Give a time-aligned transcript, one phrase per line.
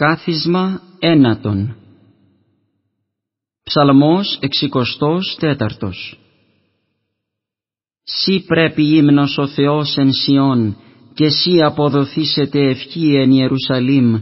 [0.00, 1.76] Κάθισμα ένατον.
[3.62, 6.18] Ψαλμός εξικοστός τέταρτος.
[8.02, 10.76] Σύ πρέπει ύμνος ο Θεός εν Σιών
[11.14, 14.20] και σύ αποδοθήσετε ευχή εν Ιερουσαλήμ.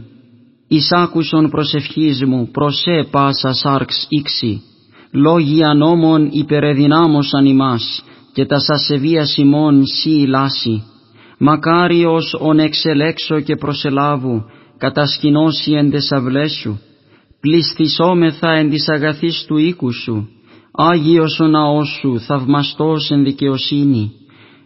[0.67, 4.61] Εις άκουσον προσευχής μου προσέ πάσας σάρξ ήξη
[5.11, 8.03] λόγοι ανώμων υπερεδυνάμωσαν ημάς
[8.33, 10.83] και τα σασεβίας ημών σύ λάση.
[11.37, 14.45] Μακάριος ον εξελέξω και προσελάβου
[14.77, 16.79] κατασκηνώσει εν τες αυλές σου,
[17.39, 20.29] πληστισόμεθα εν της αγαθής του οίκου σου,
[20.79, 24.11] Άγιος ο ναός σου, θαυμαστός εν δικαιοσύνη,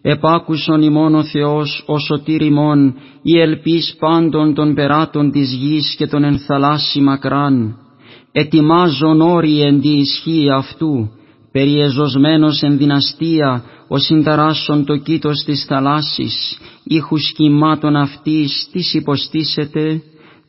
[0.02, 6.08] επάκουσον ημών ο Θεός ο σωτήρ ημών, η ελπίς πάντων των περάτων της γης και
[6.08, 7.76] των ενθαλάσσι μακράν,
[8.32, 11.10] ετοιμάζον όροι εν τη ισχύ αυτού,
[11.52, 20.02] περιεζωσμένος εν δυναστεία, ο συνταράσσον το κήτος της θαλάσσης, ήχους κυμάτων αυτής, τις υποστήσετε,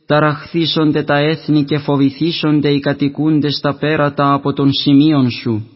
[0.05, 5.67] ταραχθήσονται τα έθνη και φοβηθήσονται οι κατοικούντες τα πέρατα από των σημείων σου.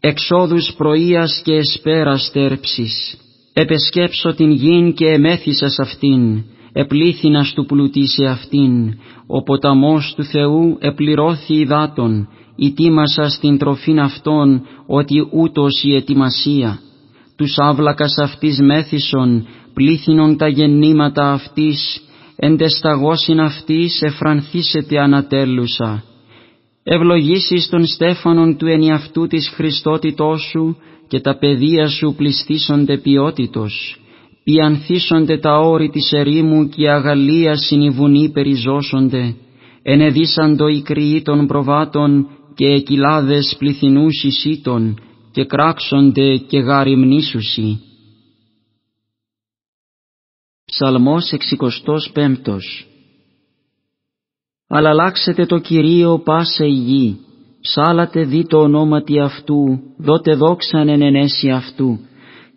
[0.00, 3.16] Εξόδους πρωίας και εσπέρας στέρψης,
[3.52, 8.94] επεσκέψω την γην και εμέθησας αυτήν, επλήθυνας του πλουτίσει αυτήν,
[9.26, 16.80] ο ποταμός του Θεού επληρώθη υδάτων, ητήμασα στην τροφήν αυτών, ότι ούτως η ετοιμασία.
[17.40, 22.02] Τους άβλακας αυτής μέθησον, πλήθυνον τα γεννήματα αυτής,
[22.36, 26.04] εν τεσταγώσιν αυτής εφρανθήσετε ανατέλουσα.
[26.82, 30.76] Ευλογήσεις των στέφανων του ενιαυτού της Χριστότητός σου
[31.08, 33.96] και τα παιδεία σου πληστήσονται ποιότητος.
[34.44, 39.34] Πιανθήσονται τα όρη της ερήμου και η αγαλία συνηβουνή περιζώσονται.
[39.82, 44.98] Ενεδίσαντο οι κρυοί των προβάτων και εκυλάδες πληθυνούς εισήτων
[45.32, 47.80] και κράξονται και γαριμνήσουσι.
[50.64, 51.32] Ψαλμός
[52.14, 52.58] 65
[54.68, 57.18] Αλλάξετε το Κυρίο πάσε η γη,
[57.60, 61.98] ψάλατε δι το ονόματι αυτού, δότε δόξαν εν ενέση αυτού.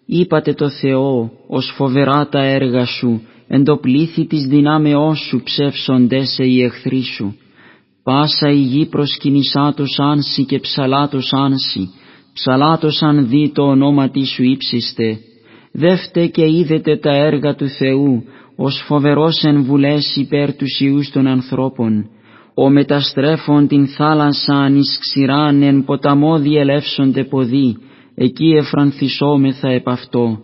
[0.06, 6.25] Είπατε το Θεό, ως φοβερά τα έργα σου, εν το πλήθη της δυνάμεώς σου ψεύσονται
[6.25, 7.35] σε οι εχθροί σου.
[8.03, 11.89] Πάσα η γη προσκυνησάτος άνση και ψαλάτος άνση,
[12.33, 15.17] ψαλάτος αν δει το ονόματι σου ύψιστε,
[15.71, 18.23] δεύτε και είδετε τα έργα του Θεού,
[18.55, 22.09] ως φοβερός εν βουλές υπέρ τους Ιούς των ανθρώπων,
[22.55, 27.77] ο μεταστρέφων την θάλασσαν εις ξηράν εν ποταμό διελεύσονται ποδοί,
[28.16, 30.39] εκεί εφρανθισόμεθα επ' αυτό.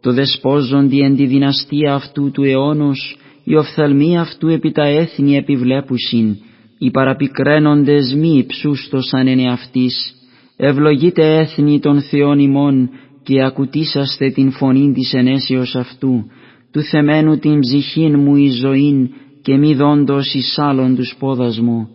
[0.00, 6.36] Το δεσπόζοντι εν τη δυναστεία αυτού του αιώνος, η οφθαλμή αυτού επί τα έθνη επιβλέπουσιν,
[6.78, 10.14] οι παραπικραίνοντες μη υψούστοσαν εν εαυτής,
[10.62, 12.90] ευλογείτε έθνη των Θεών ημών
[13.22, 16.24] και ακουτήσαστε την φωνή της ενέσεως αυτού,
[16.72, 19.08] του θεμένου την ψυχήν μου η ζωήν
[19.42, 21.88] και μη δόντος εις άλλον τους πόδας μου,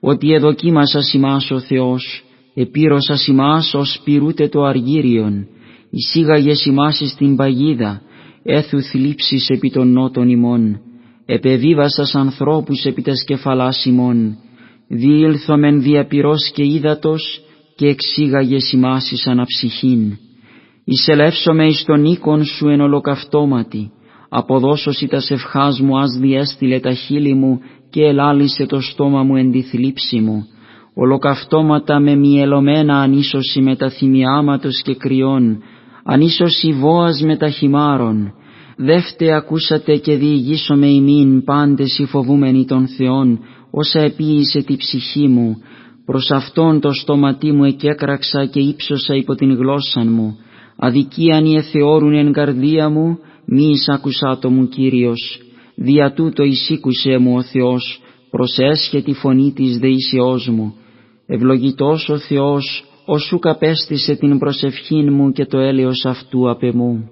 [0.00, 5.46] ότι εδοκίμασα σημάς ο Θεός, επίρωσα σημάς ως πυρούτε το αργύριον,
[5.90, 8.02] εισήγαγε σημάς στην παγίδα,
[8.42, 10.80] έθου θλίψεις επί των νότων ημών,
[11.26, 14.36] επεβίβασας ανθρώπους επί τας κεφαλάς ημών,
[14.88, 17.43] διήλθομεν διαπυρός και ύδατος
[17.76, 20.16] και εξήγαγε σημάς εις αναψυχήν.
[20.84, 23.90] Εισελεύσομαι εις τον οίκον σου εν ολοκαυτώματι,
[24.28, 29.50] αποδώσωση τας ευχάς μου ας διέστηλε τα χείλη μου και ελάλησε το στόμα μου εν
[29.50, 30.46] τη θλίψη μου,
[30.94, 35.62] ολοκαυτώματα με μυελωμένα ανίσωση με τα θυμιάματος και κρυών,
[36.04, 38.32] ανίσωση βόας με τα χυμάρων,
[38.76, 43.38] δεύτε ακούσατε και διηγήσομαι ημίν πάντες οι φοβούμενοι των Θεών,
[43.70, 45.56] όσα επίησε τη ψυχή μου,
[46.04, 50.36] προς αυτόν το στόματί μου εκέκραξα και ύψωσα υπό την γλώσσα μου,
[50.76, 55.40] αδικίαν οι εθεώρουν εν καρδία μου, μη εισάκουσα το μου Κύριος,
[55.74, 58.00] δια τούτο εισήκουσε μου ο Θεός,
[58.30, 60.74] προσέσχε τη φωνή της δεήσεώς μου.
[61.26, 67.08] Ευλογητός ο Θεός, όσου καπέστησε την προσευχήν μου και το έλεος αυτού απ' εμού.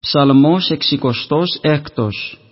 [0.00, 2.45] Ψαλμός εξικοστός έκτος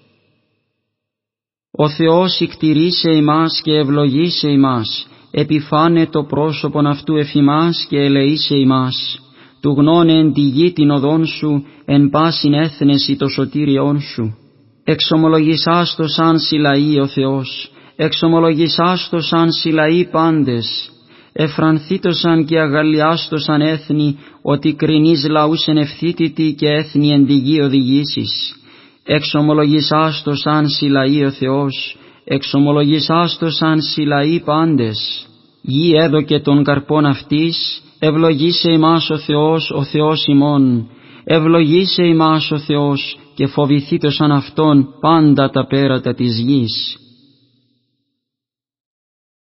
[1.77, 9.19] Ο Θεός ικτηρίσε ημάς και ευλογήσε ημάς, επιφάνε το πρόσωπον αυτού εφημάς και ελεήσε ημάς,
[9.61, 14.37] του γνώνε εν τη γη την οδόν σου, εν πάσιν έθνεση το σωτήριόν σου.
[14.85, 20.91] Εξομολογησάς το σαν συλλαεί ο Θεός, εξομολογησάς το σαν συλλαεί πάντες,
[21.33, 28.59] εφρανθήτωσαν και αγαλιάστοσαν έθνη, ότι κρινείς λαούς εν ευθύτητη και έθνη εν τη γη οδηγήσεις.
[29.07, 35.29] Εξομολογησάς το σαν συλλαεί ο Θεός, εξομολογησάς το σαν συλλαεί πάντες.
[35.63, 40.89] Γη έδωκε των καρπών αυτής, ευλογήσε ημάς ο Θεός, ο Θεός ημών,
[41.25, 46.99] ευλογήσε ημάς ο Θεός και φοβηθήτωσαν Αυτόν πάντα τα πέρατα της γης.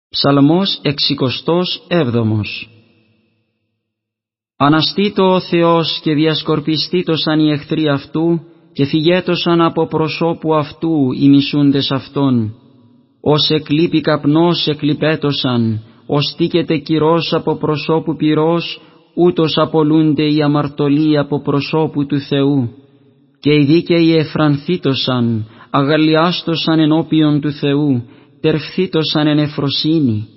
[0.10, 0.94] Ψαλμός 67
[4.58, 8.40] Αναστήτω ο Θεός και διασκορπιστήτωσαν οι εχθροί Αυτού
[8.76, 12.54] και φυγέτωσαν από προσώπου Αυτού οι μισούντες Αυτόν.
[13.22, 18.82] Ως εκλείπει καπνός εκλειπέτωσαν, ως τίκεται κυρός από προσώπου πυρός,
[19.16, 22.70] ούτως απολούνται οι αμαρτωλοί από προσώπου του Θεού.
[23.40, 28.04] Και οι δίκαιοι εφρανθήτωσαν, αγαλιάστοσαν ενώπιον του Θεού,
[28.42, 30.28] τερφθήτωσαν εν εφροσύνη.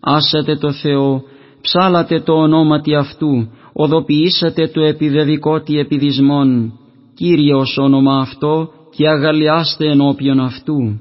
[0.00, 1.22] Άσατε το Θεό,
[1.60, 6.72] ψάλατε το ονόματι Αυτού, οδοποιήσατε το επιδεδικότι επιδισμόν.
[7.18, 11.00] Κύριος όνομα αυτό και αγαλιάστε ενώπιον Αυτού.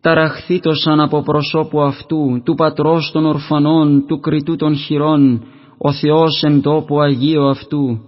[0.00, 5.42] Ταραχθήτωσαν από προσώπου Αυτού, του Πατρός των ορφανών, του Κριτού των χειρών,
[5.78, 8.00] ο Θεός εν τόπο Αγίο Αυτού.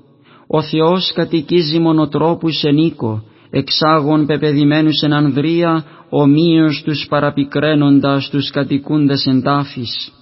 [0.46, 9.26] Ο Θεός κατοικίζει μονοτρόπους εν οίκο, εξάγων πεπαιδημένους εν ανδρεία, ομοίως τους παραπικραίνοντας τους κατοικούντες
[9.26, 10.12] εν τάφης.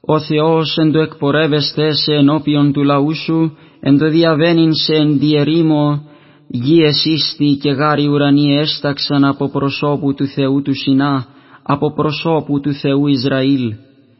[0.00, 5.18] Ο Θεός εν το εκπορεύεστε σε ενώπιον του λαού σου, εν το διαβαίνειν σε εν
[5.18, 6.02] διερήμο,
[6.50, 11.26] γης εσύστη και γάρι ουρανοί έσταξαν από προσώπου του Θεού του Σινά,
[11.62, 13.74] από προσώπου του Θεού Ισραήλ.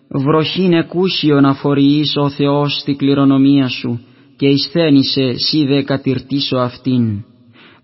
[0.08, 4.00] Βροχήν εκούσιον αφοριείς ο Θεός στη κληρονομία σου,
[4.36, 7.25] και εισθένησε σύ δε κατηρτήσω αυτήν.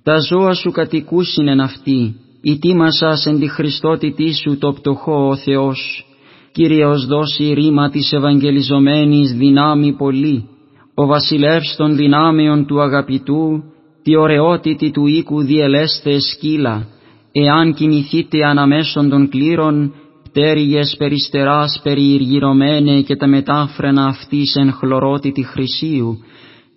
[0.02, 5.36] Τα ζώα σου κατοικούσιν εν αυτή, η τίμασας εν τη Χριστότητή σου το πτωχό ο
[5.36, 6.06] Θεός.
[6.52, 10.48] Κύριος δώσει ρήμα της Ευαγγελιζομένης δυνάμει πολύ,
[10.94, 13.62] ο βασιλεύς των δυνάμεων του αγαπητού,
[14.04, 16.86] τη ωραιότητη του οίκου διελέστε σκύλα,
[17.32, 19.94] εάν κοιμηθείτε αναμέσων των κλήρων,
[20.30, 26.18] πτέρυγες περιστεράς περιηργυρωμένε και τα μετάφρενα αυτής εν χλωρότητη χρυσίου,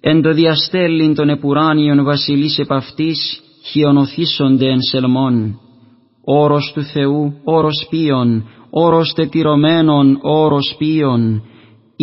[0.01, 3.41] εν το διαστέλλην των επουράνιων βασιλείς επ' αυτής,
[3.71, 5.59] χιονοθήσονται εν σελμόν.
[6.23, 11.41] Όρος του Θεού, όρος πίον, όρος τετυρωμένων, όρος πίον,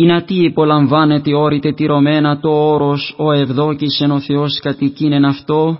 [0.03, 5.79] να τι υπολαμβάνεται όρη τετυρωμένα το όρος, ο ευδόκησεν ο Θεός κατοικίνεν αυτό,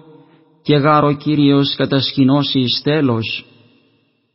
[0.64, 3.46] και γάρο Κύριος κατασκηνώσει εις τέλος.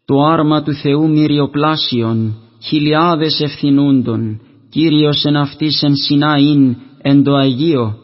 [0.04, 4.40] Το άρμα του Θεού μυριοπλάσιον, χιλιάδες ευθυνούντων,
[4.70, 7.94] Κύριος εν αυτής εν Σινάην, εν το Αγίο,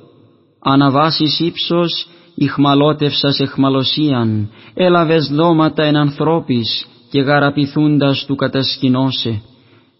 [0.62, 9.42] αναβάσεις ύψος, ηχμαλώτευσας εχμαλωσίαν, έλαβες δώματα εν ανθρώπης, και γαραπηθούντας του κατασκηνώσε.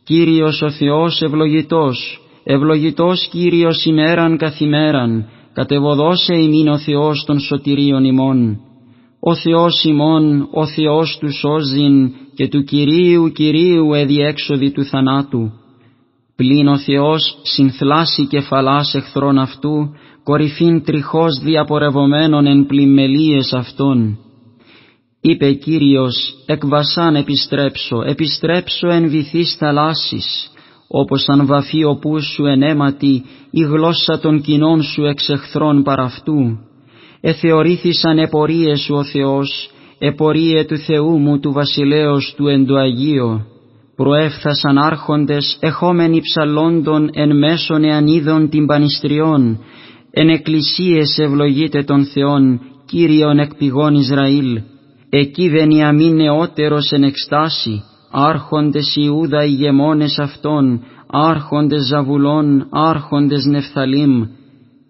[0.07, 8.61] Κύριος ο Θεός ευλογητός, ευλογητός Κύριος ημέραν καθημέραν, κατεβοδώσε ημίν ο Θεός των σωτηρίων ημών.
[9.21, 15.53] Ο Θεός ημών, ο Θεός του σώζειν και του Κυρίου Κυρίου εδιέξοδη του θανάτου.
[16.37, 19.95] Πλην ο Θεός συνθλάσει κεφαλάς εχθρών αυτού,
[20.25, 24.19] κορυφήν τριχός διαπορευομένων εν πλημμελίες αυτών.
[25.29, 30.51] Είπε Κύριος, εκ βασάν επιστρέψω, επιστρέψω εν βυθείς θαλάσσης,
[30.89, 35.83] όπως αν βαφεί ο πούς σου εν αίματι, η γλώσσα των κοινών σου εξ εχθρών
[35.83, 36.59] παραυτού.
[37.21, 43.47] Εθεωρήθησαν επορίες σου ο Θεός, επορίε του Θεού μου του βασιλέως του εν το Αγίο.
[43.97, 49.59] Προέφθασαν άρχοντες, εχόμενοι ψαλόντων εν μέσων εανίδων την πανιστριών,
[50.11, 54.61] εν εκκλησίες ευλογείται των Θεών, Κύριον εκ πηγών Ισραήλ.
[55.19, 64.23] Εκεί Βενιαμίν νεότερος εν εκστάση, άρχοντες Ιούδα ηγεμόνες αυτών, άρχοντες Ζαβουλών, άρχοντες Νεφθαλήμ.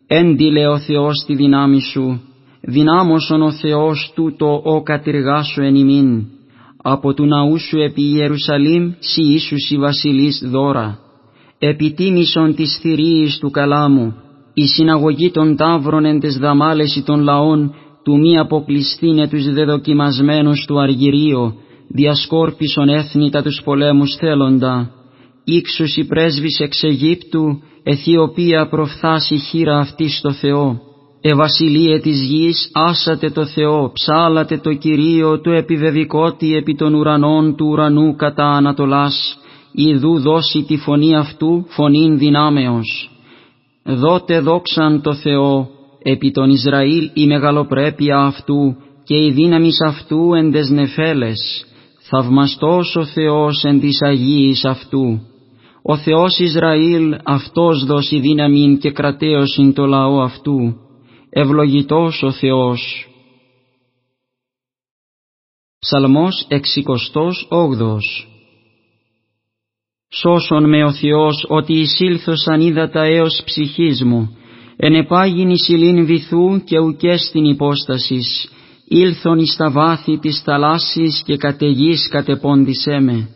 [0.06, 2.20] Έντιλε ο Θεός τη δυνάμει σου,
[2.60, 6.24] δυνάμωσον ο Θεός τούτο ο κατηργάσου εν ημίν.
[6.82, 10.98] Από του ναού σου επί Ιερουσαλήμ σι Ιησουσι βασιλείς δώρα.
[11.58, 14.14] Επιτίμησον της θηρίης του καλάμου,
[14.54, 17.74] η συναγωγή των τάβρων εν τες δαμάλεση των λαών,
[18.06, 21.54] του μη αποκλειστήνε τους δεδοκιμασμένους του αργυρίου,
[21.88, 24.90] διασκόρπισον έθνη τα τους πολέμους θέλοντα.
[25.44, 30.80] Ήξους η πρέσβης εξ Αιγύπτου, Αιθιοπία προφθάσει χείρα αυτή στο Θεό.
[31.20, 37.66] Ευασιλείε της γης, άσατε το Θεό, ψάλατε το Κυρίο, του επιβεβικότη επί των ουρανών του
[37.70, 39.38] ουρανού κατά Ανατολάς,
[39.72, 43.10] ιδού δώσει τη φωνή αυτού, φωνήν δυνάμεως.
[43.84, 45.75] Δότε δόξαν το Θεό,
[46.08, 51.66] επί τον Ισραήλ η μεγαλοπρέπεια αυτού και η δύναμη αυτού εν τες νεφέλες,
[52.08, 55.20] θαυμαστός ο Θεός εν της Αγίης αυτού.
[55.82, 60.74] Ο Θεός Ισραήλ αυτός δώσει δύναμη και κρατέωσιν το λαό αυτού,
[61.30, 63.08] ευλογητός ο Θεός.
[65.78, 67.98] Ψαλμός 68
[70.12, 74.35] Σώσον με ο Θεός ότι εισήλθωσαν ύδατα έως ψυχής μου,
[74.76, 78.50] ενεπάγην εις ηλίν βυθού και ουκές στην υπόστασης,
[78.88, 83.28] ήλθον εις τα βάθη της θαλάσσης και καταιγής κατεπόντισέ με.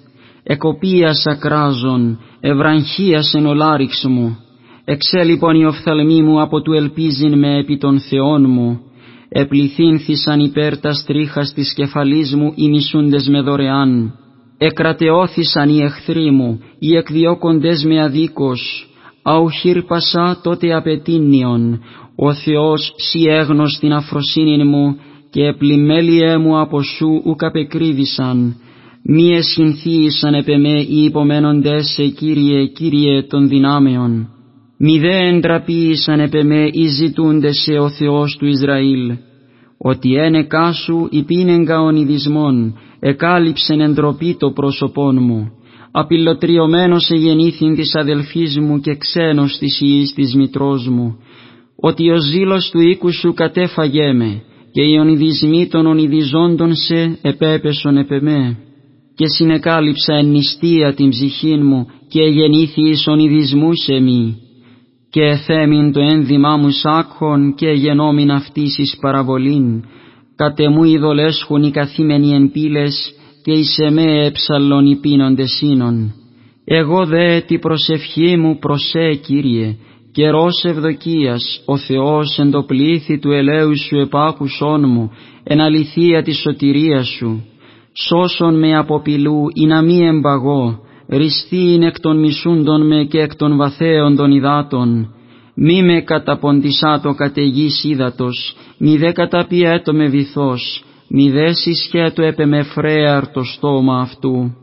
[0.42, 4.38] Εκοπίας ακράζων, ευραγχίας εν ολάριξ μου,
[4.84, 8.80] εξέλιπον η οφθαλμή μου από του ελπίζειν με επί των Θεών μου,
[9.28, 14.14] επληθύνθησαν υπέρ τας στρίχας της κεφαλής μου οι μισούντες με δωρεάν,
[14.58, 18.89] εκρατεώθησαν οι εχθροί μου, οι εκδιώκοντες με αδίκως,
[19.22, 21.80] αουχήρπασα τότε απαιτήνιον,
[22.16, 24.96] ο Θεός σι έγνος την αφροσύνη μου
[25.30, 28.56] και επλημέλιέ μου από σου ουκ απεκρίβησαν,
[29.02, 34.28] μη εσχυνθήσαν επ' εμέ οι υπομένοντες σε Κύριε, Κύριε των δυνάμεων.
[34.78, 39.12] Μη δε εντραπήσαν επ' εμέ οι ζητούντες σε ο Θεός του Ισραήλ,
[39.78, 45.52] ότι ένεκά σου υπήνεγκα ονειδισμόν, εκάλυψεν εντροπή το πρόσωπόν μου.
[45.92, 51.18] Απειλωτριωμένος εγεννήθην της αδελφής μου και ξένος της ιής της μητρός μου,
[51.76, 54.42] ότι ο ζήλος του οίκου σου κατέφαγέ με,
[54.72, 58.56] και οι ονειδισμοί των ονειδιζόντων σε επέπεσον επ' εμέ.
[59.14, 64.36] Και συνεκάλυψα εν νηστεία την ψυχή μου και γεννήθης εις σε μη.
[65.10, 69.84] Και εθέμην το ένδυμά μου σάκχον και γενόμην αυτής εις παραβολήν.
[70.36, 76.14] Κατ' εμού ειδολέσχουν οι καθήμενοι εν πύλες και εις εμέ έψαλλον οι πίνοντες σύνον.
[76.64, 79.76] Εγώ δε τη προσευχή μου προσέ Κύριε,
[80.12, 85.10] καιρός ευδοκίας, ο Θεός εν το πλήθη του ελέου σου επάκουσόν μου,
[85.44, 87.44] εν αληθεία της σωτηρίας σου,
[87.92, 90.78] σώσον με από πυλού ή να μη εμπαγώ,
[91.08, 95.14] ριστήν εκ των μισούντων με και εκ των βαθέων των υδάτων,
[95.54, 102.46] μη με καταποντισά το καταιγής ύδατος, μη δε καταπιέτο με βυθός, μη δε συσχέτω έπε
[102.46, 104.54] με φρέαρ το στόμα αυτού.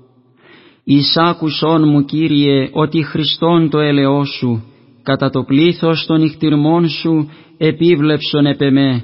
[0.83, 4.63] Εισάκουσον μου Κύριε ότι Χριστόν το έλεό σου,
[5.03, 9.03] κατά το πλήθος των νυχτυρμών σου επίβλεψον επ' με,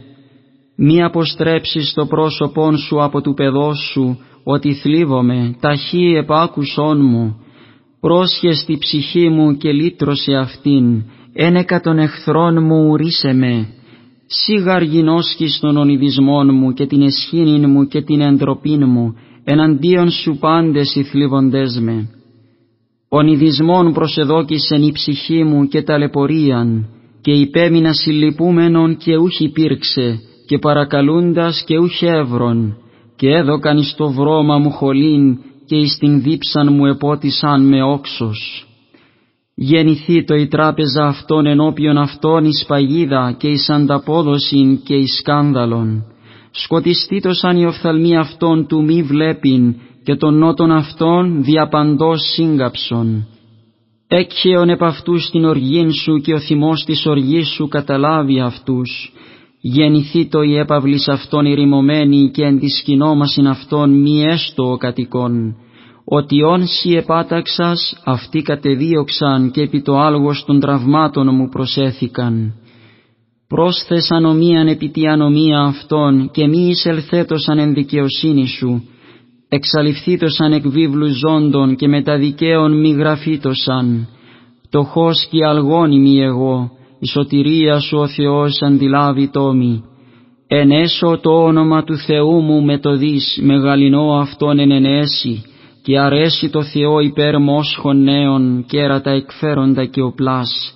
[0.76, 7.40] μη αποστρέψεις το πρόσωπόν σου από του παιδός σου, ότι θλίβομαι, ταχύ επάκουσόν μου,
[8.00, 13.68] πρόσχες τη ψυχή μου και λύτρωσε αυτήν, ένεκα των εχθρών μου ουρίσε με,
[14.26, 20.38] σίγαρ γινώσκεις των ονειδισμών μου και την εσχήνην μου και την εντροπήν μου, εναντίον σου
[20.40, 22.10] πάντες οι θλίβοντές με.
[23.10, 26.88] Ονειδισμόν προσεδόκησεν η ψυχή μου και ταλαιπωρίαν,
[27.22, 32.78] και υπέμεινα συλληπούμενον και ούχ υπήρξε, και παρακαλούντας και ούχ εύρον,
[33.16, 38.68] και έδωκαν εις το βρώμα μου χολήν και εις την δίψαν μου επότισαν με όξος.
[39.56, 46.06] Γεννηθεί το η τράπεζα αυτών ενώπιον αυτών εις παγίδα και εις ανταπόδοσιν και εις σκάνδαλον.
[46.52, 53.28] Σκοτιστεί το σαν η οφθαλμή αυτών του μη βλέπειν και των νότων αυτών διαπαντός σύγκαψον.
[54.08, 59.14] Έκχεον επ' αυτούς την οργήν σου και ο θυμός της οργής σου καταλάβει αυτούς
[59.66, 65.56] γεννηθεί το η έπαυλης αυτών ηρημωμένη και εν της σκηνόμασιν αυτών μη έστω ο κατοικών,
[66.06, 72.54] ότι όνσι επάταξας αυτοί κατεδίωξαν και επί το άλγος των τραυμάτων μου προσέθηκαν.
[73.48, 78.84] Πρόσθεσαν ομοίαν επί τη ανομία αυτών και μη εισελθέτωσαν εν δικαιοσύνη σου,
[79.50, 84.08] εξαλειφθήτωσαν εκ βίβλου ζώντων και μεταδικαίων μη γραφήτωσαν,
[84.66, 89.84] φτωχός και αλγόνιμη εγώ, η σωτηρία σου ο Θεός αντιλάβει τόμη.
[90.48, 95.44] Ενέσω το όνομα του Θεού μου με το δις μεγαλυνό αυτόν ενενέσει
[95.84, 100.74] και αρέσει το Θεό υπέρ μόσχων νέων κέρατα εκφέροντα και οπλάς.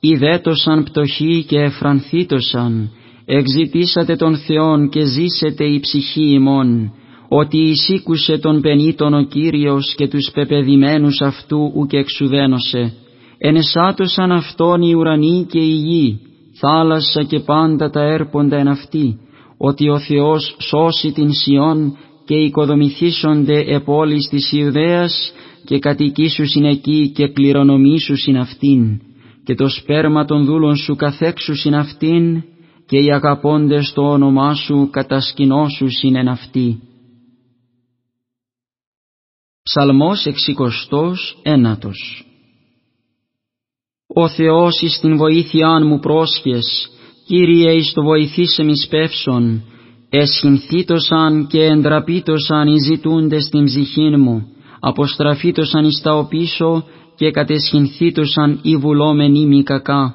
[0.00, 2.90] Ιδέτωσαν πτωχοί και εφρανθήτωσαν,
[3.24, 6.92] εξητήσατε τον Θεόν και ζήσετε η ψυχή ημών,
[7.28, 12.92] ότι εισήκουσε τον πενήτων ο Κύριος και τους πεπεδημένους αυτού ουκ εξουδένωσε.
[13.38, 16.20] Ενεσάτωσαν αυτόν οι ουρανοί και η γη,
[16.58, 19.18] θάλασσα και πάντα τα έρποντα εν αυτή,
[19.58, 21.96] ότι ο Θεός σώσει την Σιών
[22.30, 25.32] και οικοδομηθήσονται επόλεις της Ιουδαίας
[25.64, 29.00] και κατοικήσουσιν εκεί και κληρονομήσουσιν αυτήν,
[29.44, 32.42] και το σπέρμα των δούλων σου καθέξουσιν αυτήν,
[32.86, 36.80] και οι αγαπώντες το όνομά σου κατασκηνώσουσιν εν αυτή.
[39.62, 42.24] Ψαλμός εξικοστός ένατος
[44.14, 46.90] ο Θεός εις την βοήθειάν μου πρόσχες,
[47.26, 49.62] Κύριε εις το βοηθήσε μη σπεύσον,
[50.10, 54.46] εσχυνθήτωσαν και εντραπήτωσαν οι ζητούντες την ψυχήν μου,
[54.80, 56.84] αποστραφήτωσαν εις τα οπίσω
[57.16, 60.14] και κατεσχυνθήτωσαν οι βουλόμενοι μη κακά.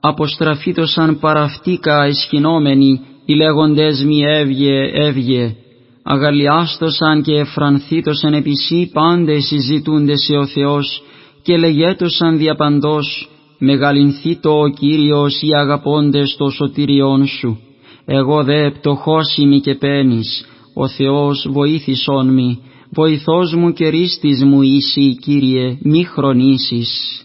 [0.00, 5.54] Αποστραφήτωσαν παραυτίκα εσχυνόμενοι, οι λέγοντες μη έβγε, έβγε,
[6.02, 11.02] αγαλιάστοσαν και εφρανθήτωσαν επισή πάντες οι ζητούντες σε ο Θεός,
[11.42, 13.28] και λεγέτωσαν διαπαντός
[13.58, 17.65] μεγαλυνθεί ο Κύριος οι αγαπώντες το σωτήριόν σου.
[18.06, 22.58] Εγώ δε πτωχός είμαι και πένης, ο Θεός βοήθησόν μη,
[22.90, 27.20] βοηθός μου και ρίστης μου είσαι, Κύριε, μη χρονίσεις.